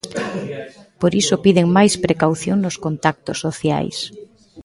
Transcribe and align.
Por 0.99 1.11
iso 1.21 1.41
piden 1.45 1.67
máis 1.77 1.93
precaución 2.05 2.57
nos 2.61 2.75
contactos 2.85 3.37
sociais. 3.45 3.97